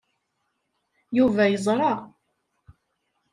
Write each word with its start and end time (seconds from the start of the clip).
Yuba 1.17 1.43
yeẓra. 1.51 1.93